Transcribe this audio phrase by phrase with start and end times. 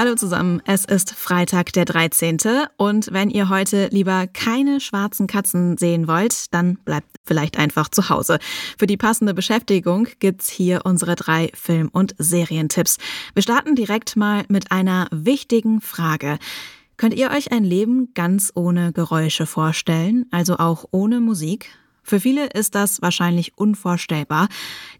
[0.00, 2.38] Hallo zusammen, es ist Freitag der 13.
[2.76, 8.08] Und wenn ihr heute lieber keine schwarzen Katzen sehen wollt, dann bleibt vielleicht einfach zu
[8.08, 8.38] Hause.
[8.78, 12.98] Für die passende Beschäftigung gibt's hier unsere drei Film- und Serientipps.
[13.34, 16.38] Wir starten direkt mal mit einer wichtigen Frage.
[16.96, 21.70] Könnt ihr euch ein Leben ganz ohne Geräusche vorstellen, also auch ohne Musik?
[22.08, 24.48] Für viele ist das wahrscheinlich unvorstellbar.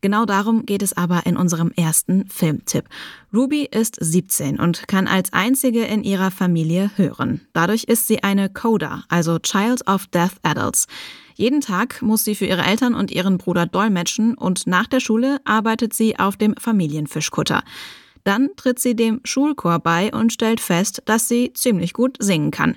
[0.03, 2.85] Genau darum geht es aber in unserem ersten Filmtipp.
[3.33, 7.41] Ruby ist 17 und kann als einzige in ihrer Familie hören.
[7.55, 10.87] Dadurch ist sie eine Coda, also Child of Deaf Adults.
[11.35, 15.39] Jeden Tag muss sie für ihre Eltern und ihren Bruder dolmetschen und nach der Schule
[15.47, 17.63] arbeitet sie auf dem Familienfischkutter.
[18.29, 22.77] Dann tritt sie dem Schulchor bei und stellt fest, dass sie ziemlich gut singen kann.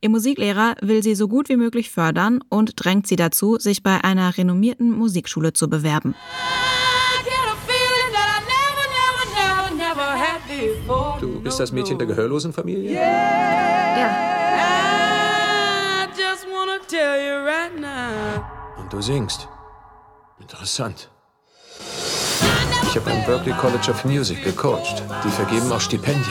[0.00, 4.04] Ihr Musiklehrer will sie so gut wie möglich fördern und drängt sie dazu, sich bei
[4.04, 6.14] einer renommierten Musikschule zu bewerben.
[11.20, 12.92] Du bist das Mädchen der gehörlosen Familie?
[12.92, 14.06] Ja.
[18.78, 19.48] Und du singst.
[20.38, 21.10] Interessant.
[22.94, 25.02] Ich habe am Berklee College of Music gecoacht.
[25.24, 26.26] Die vergeben auch Stipendien.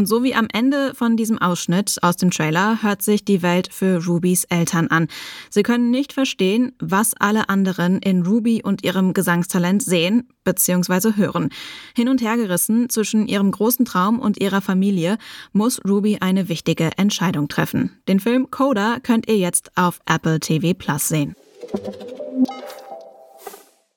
[0.00, 3.68] Und so wie am Ende von diesem Ausschnitt aus dem Trailer hört sich die Welt
[3.70, 5.08] für Rubys Eltern an.
[5.50, 11.16] Sie können nicht verstehen, was alle anderen in Ruby und ihrem Gesangstalent sehen bzw.
[11.16, 11.50] hören.
[11.94, 15.18] Hin und her gerissen zwischen ihrem großen Traum und ihrer Familie
[15.52, 18.00] muss Ruby eine wichtige Entscheidung treffen.
[18.08, 21.36] Den Film Coda könnt ihr jetzt auf Apple TV Plus sehen.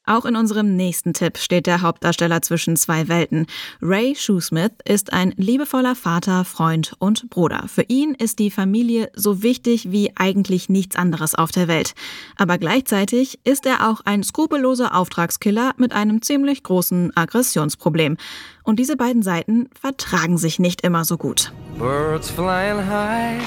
[0.06, 3.47] Auch in unserem nächsten Tipp steht der Hauptdarsteller zwischen zwei Welten.
[3.81, 7.69] Ray Shoesmith ist ein liebevoller Vater, Freund und Bruder.
[7.69, 11.94] Für ihn ist die Familie so wichtig wie eigentlich nichts anderes auf der Welt.
[12.36, 18.18] Aber gleichzeitig ist er auch ein skrupelloser Auftragskiller mit einem ziemlich großen Aggressionsproblem.
[18.64, 21.53] Und diese beiden Seiten vertragen sich nicht immer so gut.
[21.80, 23.41] Birds flying high.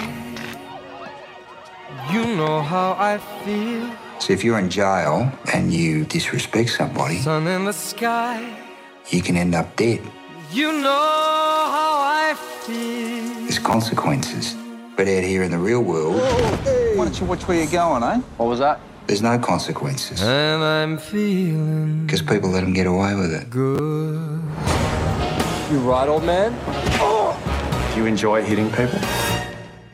[2.11, 4.06] You know how I feel.
[4.19, 8.44] So if you're in jail and you disrespect somebody, Sun in the sky.
[9.10, 10.00] you can end up dead.
[10.53, 10.91] You know
[11.77, 12.34] how I
[12.65, 13.34] feel.
[13.44, 14.55] There's consequences.
[14.97, 16.16] But out here in the real world,
[16.97, 18.21] Why don't you watch where you're going, eh?
[18.38, 18.81] What was that?
[19.06, 23.49] there's no consequences And I'm feeling because people let them get away with it.
[23.50, 24.43] good.
[25.71, 26.50] You right, old man?
[27.94, 28.99] Do you enjoy hitting people?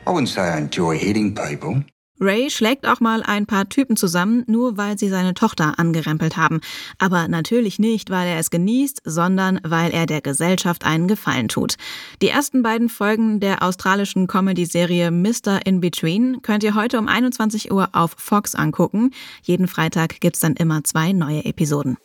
[0.07, 1.83] I wouldn't say I enjoy hitting people.
[2.23, 6.61] Ray schlägt auch mal ein paar Typen zusammen, nur weil sie seine Tochter angerempelt haben.
[6.97, 11.75] Aber natürlich nicht, weil er es genießt, sondern weil er der Gesellschaft einen Gefallen tut.
[12.21, 15.65] Die ersten beiden Folgen der australischen Comedy-Serie Mr.
[15.65, 19.11] In Between könnt ihr heute um 21 Uhr auf Fox angucken.
[19.41, 21.97] Jeden Freitag gibt's dann immer zwei neue Episoden.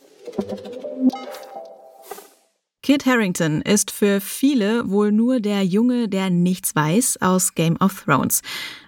[2.88, 8.04] Kit Harrington ist für viele wohl nur der Junge, der nichts weiß aus Game of
[8.06, 8.40] Thrones.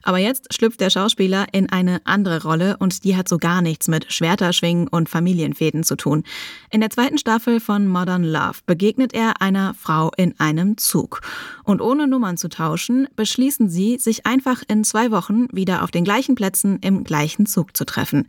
[0.03, 3.89] Aber jetzt schlüpft der Schauspieler in eine andere Rolle und die hat so gar nichts
[3.89, 6.25] mit Schwerterschwingen und Familienfäden zu tun.
[6.71, 11.21] In der zweiten Staffel von Modern Love begegnet er einer Frau in einem Zug.
[11.65, 16.05] Und ohne Nummern zu tauschen, beschließen sie, sich einfach in zwei Wochen wieder auf den
[16.05, 18.29] gleichen Plätzen im gleichen Zug zu treffen.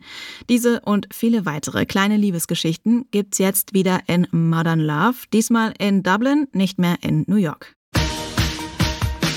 [0.50, 6.48] Diese und viele weitere kleine Liebesgeschichten gibt's jetzt wieder in Modern Love, diesmal in Dublin,
[6.52, 7.74] nicht mehr in New York.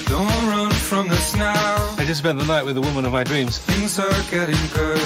[0.07, 1.95] Don't run from this now.
[1.97, 3.57] I just spent the night with the woman of my dreams.
[3.57, 5.01] Things are getting good.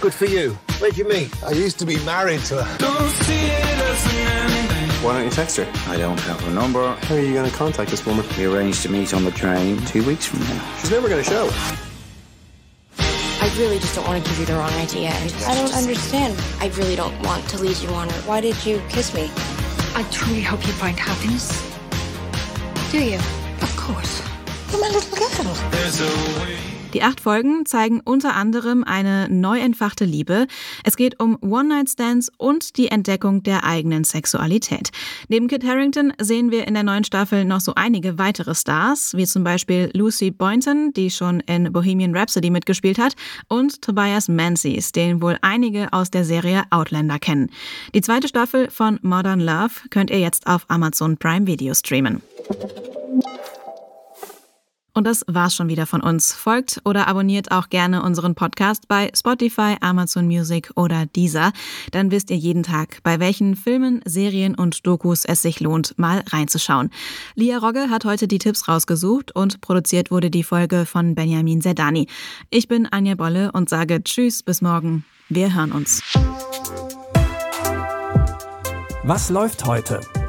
[0.00, 0.58] Good for you.
[0.80, 1.30] Where'd you meet?
[1.44, 2.78] I used to be married to her.
[2.78, 4.90] Don't see it as an ending.
[5.04, 5.66] Why don't you text her?
[5.86, 6.94] I don't have her number.
[6.94, 8.26] How are you going to contact this woman?
[8.36, 10.76] We arranged to meet on the train two weeks from now.
[10.80, 11.48] She's never going to show.
[12.98, 15.10] I really just don't want to give you the wrong idea.
[15.10, 16.38] I, I don't understand.
[16.60, 18.20] I really don't want to lead you on her.
[18.28, 19.30] Why did you kiss me?
[19.94, 21.48] I truly hope you find happiness.
[22.90, 23.16] Do you?
[23.16, 24.22] Of course.
[24.70, 26.79] You're my little girl.
[26.92, 30.46] Die acht Folgen zeigen unter anderem eine neu entfachte Liebe.
[30.82, 34.90] Es geht um One-Night-Stands und die Entdeckung der eigenen Sexualität.
[35.28, 39.26] Neben Kit Harrington sehen wir in der neuen Staffel noch so einige weitere Stars, wie
[39.26, 43.14] zum Beispiel Lucy Boynton, die schon in Bohemian Rhapsody mitgespielt hat,
[43.48, 47.50] und Tobias Menzies, den wohl einige aus der Serie Outlander kennen.
[47.94, 52.20] Die zweite Staffel von Modern Love könnt ihr jetzt auf Amazon Prime Video streamen.
[55.00, 56.34] Und das war's schon wieder von uns.
[56.34, 61.54] Folgt oder abonniert auch gerne unseren Podcast bei Spotify, Amazon Music oder Deezer.
[61.90, 66.22] Dann wisst ihr jeden Tag, bei welchen Filmen, Serien und Dokus es sich lohnt, mal
[66.28, 66.90] reinzuschauen.
[67.34, 72.06] Lia Rogge hat heute die Tipps rausgesucht und produziert wurde die Folge von Benjamin Zerdani.
[72.50, 75.06] Ich bin Anja Bolle und sage Tschüss, bis morgen.
[75.30, 76.02] Wir hören uns.
[79.04, 80.02] Was läuft heute?